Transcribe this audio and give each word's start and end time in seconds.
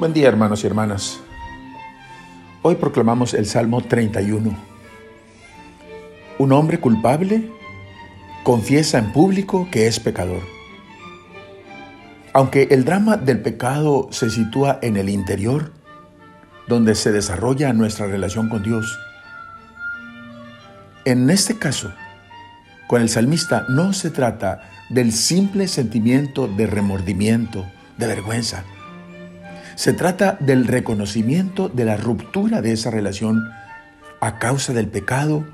Buen 0.00 0.14
día 0.14 0.28
hermanos 0.28 0.64
y 0.64 0.66
hermanas. 0.66 1.20
Hoy 2.62 2.76
proclamamos 2.76 3.34
el 3.34 3.44
Salmo 3.44 3.82
31. 3.82 4.56
Un 6.38 6.52
hombre 6.52 6.80
culpable 6.80 7.50
confiesa 8.42 8.96
en 8.96 9.12
público 9.12 9.68
que 9.70 9.88
es 9.88 10.00
pecador. 10.00 10.40
Aunque 12.32 12.68
el 12.70 12.86
drama 12.86 13.18
del 13.18 13.42
pecado 13.42 14.08
se 14.10 14.30
sitúa 14.30 14.78
en 14.80 14.96
el 14.96 15.10
interior, 15.10 15.70
donde 16.66 16.94
se 16.94 17.12
desarrolla 17.12 17.74
nuestra 17.74 18.06
relación 18.06 18.48
con 18.48 18.62
Dios, 18.62 18.98
en 21.04 21.28
este 21.28 21.58
caso, 21.58 21.92
con 22.88 23.02
el 23.02 23.10
salmista 23.10 23.66
no 23.68 23.92
se 23.92 24.08
trata 24.08 24.62
del 24.88 25.12
simple 25.12 25.68
sentimiento 25.68 26.48
de 26.48 26.66
remordimiento, 26.66 27.66
de 27.98 28.06
vergüenza, 28.06 28.64
se 29.80 29.94
trata 29.94 30.36
del 30.40 30.66
reconocimiento 30.66 31.70
de 31.70 31.86
la 31.86 31.96
ruptura 31.96 32.60
de 32.60 32.72
esa 32.72 32.90
relación 32.90 33.50
a 34.20 34.38
causa 34.38 34.74
del 34.74 34.88
pecado 34.88 35.46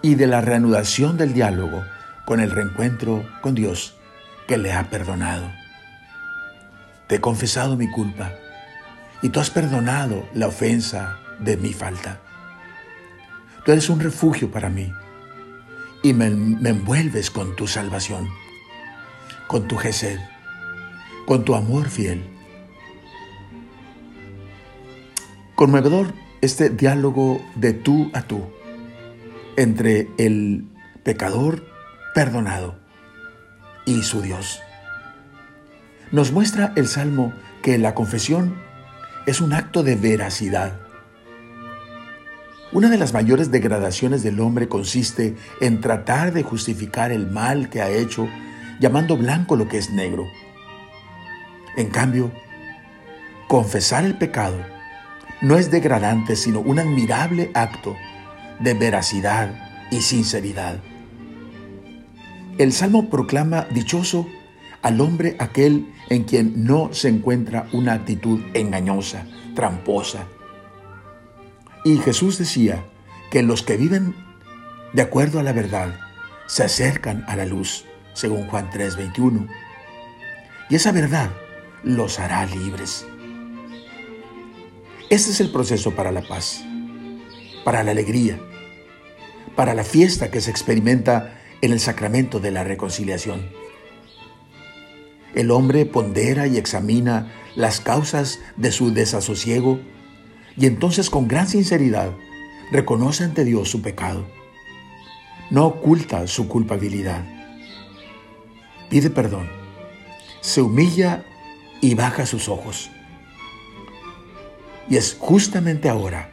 y 0.00 0.14
de 0.14 0.26
la 0.26 0.40
reanudación 0.40 1.18
del 1.18 1.34
diálogo 1.34 1.84
con 2.24 2.40
el 2.40 2.50
reencuentro 2.50 3.28
con 3.42 3.54
Dios 3.54 3.94
que 4.46 4.56
le 4.56 4.72
ha 4.72 4.88
perdonado. 4.88 5.46
Te 7.06 7.16
he 7.16 7.20
confesado 7.20 7.76
mi 7.76 7.90
culpa 7.90 8.32
y 9.20 9.28
tú 9.28 9.40
has 9.40 9.50
perdonado 9.50 10.26
la 10.32 10.46
ofensa 10.46 11.18
de 11.38 11.58
mi 11.58 11.74
falta. 11.74 12.22
Tú 13.62 13.72
eres 13.72 13.90
un 13.90 14.00
refugio 14.00 14.50
para 14.50 14.70
mí 14.70 14.90
y 16.02 16.14
me, 16.14 16.28
envuelves 16.28 17.30
con 17.30 17.54
tu 17.56 17.66
salvación, 17.66 18.26
con 19.48 19.68
tu 19.68 19.76
gesed, 19.76 20.18
con 21.26 21.44
tu 21.44 21.54
amor 21.54 21.90
fiel 21.90 22.37
Conmovedor 25.58 26.14
este 26.40 26.70
diálogo 26.70 27.44
de 27.56 27.72
tú 27.72 28.12
a 28.14 28.22
tú 28.22 28.44
entre 29.56 30.08
el 30.16 30.68
pecador 31.02 31.64
perdonado 32.14 32.78
y 33.84 34.04
su 34.04 34.22
Dios. 34.22 34.60
Nos 36.12 36.30
muestra 36.30 36.72
el 36.76 36.86
Salmo 36.86 37.32
que 37.60 37.76
la 37.76 37.96
confesión 37.96 38.54
es 39.26 39.40
un 39.40 39.52
acto 39.52 39.82
de 39.82 39.96
veracidad. 39.96 40.78
Una 42.70 42.88
de 42.88 42.98
las 42.98 43.12
mayores 43.12 43.50
degradaciones 43.50 44.22
del 44.22 44.38
hombre 44.38 44.68
consiste 44.68 45.34
en 45.60 45.80
tratar 45.80 46.32
de 46.32 46.44
justificar 46.44 47.10
el 47.10 47.28
mal 47.28 47.68
que 47.68 47.82
ha 47.82 47.90
hecho 47.90 48.28
llamando 48.78 49.16
blanco 49.16 49.56
lo 49.56 49.66
que 49.66 49.78
es 49.78 49.90
negro. 49.90 50.24
En 51.76 51.88
cambio, 51.88 52.30
confesar 53.48 54.04
el 54.04 54.16
pecado 54.16 54.77
no 55.40 55.56
es 55.56 55.70
degradante, 55.70 56.36
sino 56.36 56.60
un 56.60 56.78
admirable 56.78 57.50
acto 57.54 57.96
de 58.60 58.74
veracidad 58.74 59.86
y 59.90 60.00
sinceridad. 60.00 60.80
El 62.58 62.72
Salmo 62.72 63.08
proclama 63.08 63.66
dichoso 63.70 64.26
al 64.82 65.00
hombre 65.00 65.36
aquel 65.38 65.92
en 66.08 66.24
quien 66.24 66.64
no 66.64 66.90
se 66.92 67.08
encuentra 67.08 67.68
una 67.72 67.92
actitud 67.92 68.40
engañosa, 68.54 69.26
tramposa. 69.54 70.26
Y 71.84 71.98
Jesús 71.98 72.38
decía 72.38 72.84
que 73.30 73.42
los 73.42 73.62
que 73.62 73.76
viven 73.76 74.14
de 74.92 75.02
acuerdo 75.02 75.38
a 75.38 75.42
la 75.42 75.52
verdad 75.52 75.94
se 76.46 76.64
acercan 76.64 77.24
a 77.28 77.36
la 77.36 77.46
luz, 77.46 77.84
según 78.14 78.46
Juan 78.48 78.70
3:21. 78.70 79.46
Y 80.70 80.74
esa 80.76 80.92
verdad 80.92 81.30
los 81.84 82.18
hará 82.18 82.44
libres. 82.46 83.06
Este 85.10 85.30
es 85.30 85.40
el 85.40 85.50
proceso 85.50 85.92
para 85.92 86.12
la 86.12 86.20
paz, 86.20 86.62
para 87.64 87.82
la 87.82 87.92
alegría, 87.92 88.38
para 89.56 89.72
la 89.72 89.82
fiesta 89.82 90.30
que 90.30 90.42
se 90.42 90.50
experimenta 90.50 91.40
en 91.62 91.72
el 91.72 91.80
sacramento 91.80 92.40
de 92.40 92.50
la 92.50 92.62
reconciliación. 92.62 93.48
El 95.34 95.50
hombre 95.50 95.86
pondera 95.86 96.46
y 96.46 96.58
examina 96.58 97.32
las 97.56 97.80
causas 97.80 98.40
de 98.58 98.70
su 98.70 98.92
desasosiego 98.92 99.80
y 100.58 100.66
entonces 100.66 101.08
con 101.08 101.26
gran 101.26 101.48
sinceridad 101.48 102.12
reconoce 102.70 103.24
ante 103.24 103.46
Dios 103.46 103.70
su 103.70 103.80
pecado. 103.80 104.26
No 105.48 105.64
oculta 105.64 106.26
su 106.26 106.48
culpabilidad. 106.48 107.24
Pide 108.90 109.08
perdón. 109.08 109.48
Se 110.42 110.60
humilla 110.60 111.24
y 111.80 111.94
baja 111.94 112.26
sus 112.26 112.50
ojos. 112.50 112.90
Y 114.88 114.96
es 114.96 115.16
justamente 115.18 115.88
ahora 115.88 116.30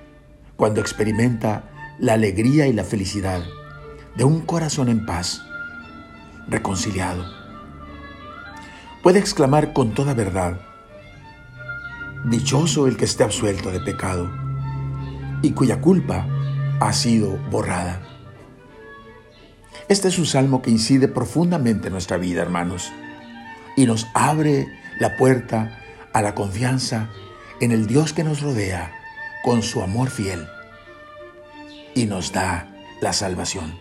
cuando 0.55 0.81
experimenta 0.81 1.69
la 1.99 2.13
alegría 2.13 2.67
y 2.67 2.73
la 2.73 2.83
felicidad 2.83 3.43
de 4.15 4.23
un 4.23 4.41
corazón 4.41 4.89
en 4.89 5.05
paz, 5.05 5.41
reconciliado. 6.47 7.25
Puede 9.03 9.19
exclamar 9.19 9.73
con 9.73 9.93
toda 9.93 10.13
verdad, 10.13 10.59
Dichoso 12.25 12.87
el 12.87 12.97
que 12.97 13.05
esté 13.05 13.23
absuelto 13.23 13.71
de 13.71 13.79
pecado 13.79 14.31
y 15.43 15.51
cuya 15.51 15.79
culpa 15.79 16.25
ha 16.79 16.91
sido 16.91 17.37
borrada. 17.51 18.01
Este 19.89 20.07
es 20.07 20.17
un 20.17 20.25
salmo 20.25 20.63
que 20.63 20.71
incide 20.71 21.07
profundamente 21.07 21.87
en 21.87 21.93
nuestra 21.93 22.17
vida, 22.17 22.41
hermanos, 22.41 22.91
y 23.77 23.85
nos 23.85 24.07
abre 24.15 24.67
la 24.99 25.17
puerta 25.17 25.79
a 26.13 26.23
la 26.23 26.33
confianza 26.33 27.11
en 27.59 27.71
el 27.71 27.87
Dios 27.87 28.13
que 28.13 28.23
nos 28.23 28.41
rodea 28.41 28.91
con 29.43 29.63
su 29.63 29.81
amor 29.81 30.09
fiel 30.09 30.47
y 31.93 32.05
nos 32.05 32.31
da 32.31 32.67
la 33.01 33.13
salvación. 33.13 33.77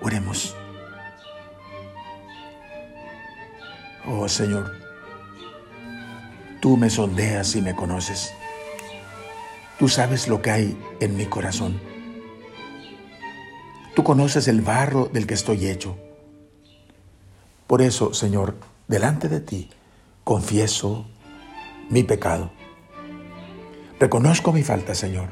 Oremos. 0.00 0.56
Oh 4.06 4.28
Señor, 4.28 4.72
tú 6.60 6.76
me 6.76 6.90
sondeas 6.90 7.54
y 7.54 7.62
me 7.62 7.76
conoces. 7.76 8.32
Tú 9.78 9.88
sabes 9.88 10.26
lo 10.28 10.42
que 10.42 10.50
hay 10.50 10.78
en 11.00 11.16
mi 11.16 11.26
corazón. 11.26 11.80
Tú 13.94 14.02
conoces 14.02 14.48
el 14.48 14.60
barro 14.60 15.06
del 15.12 15.26
que 15.26 15.34
estoy 15.34 15.66
hecho. 15.68 15.96
Por 17.66 17.82
eso, 17.82 18.12
Señor, 18.12 18.56
delante 18.88 19.28
de 19.28 19.40
ti, 19.40 19.70
confieso 20.24 21.06
mi 21.90 22.02
pecado. 22.02 22.50
Reconozco 23.98 24.52
mi 24.52 24.62
falta, 24.62 24.94
Señor. 24.94 25.28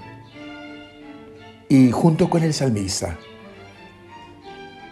Y 1.69 1.91
junto 1.91 2.31
con 2.31 2.43
el 2.43 2.55
salmista, 2.55 3.19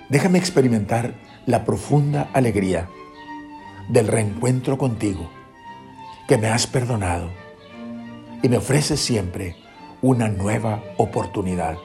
déjame 0.08 0.38
experimentar 0.38 1.14
la 1.46 1.64
profunda 1.64 2.28
alegría 2.32 2.88
del 3.88 4.06
reencuentro 4.08 4.78
contigo, 4.78 5.30
que 6.26 6.38
me 6.38 6.48
has 6.48 6.66
perdonado 6.66 7.30
y 8.42 8.48
me 8.48 8.58
ofreces 8.58 9.00
siempre 9.00 9.56
una 10.02 10.28
nueva 10.28 10.82
oportunidad. 10.96 11.76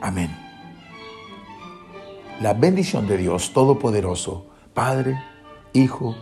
Amén. 0.00 0.34
La 2.40 2.52
bendición 2.52 3.06
de 3.06 3.16
Dios 3.16 3.52
Todopoderoso, 3.52 4.46
Padre, 4.74 5.18
Hijo 5.72 6.16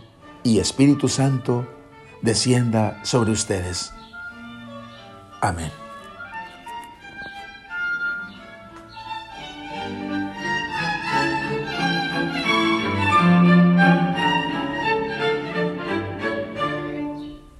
y 0.45 0.59
Espíritu 0.59 1.09
Santo, 1.09 1.67
descienda 2.21 3.01
sobre 3.05 3.33
ustedes. 3.33 3.93
Amén. 5.41 5.82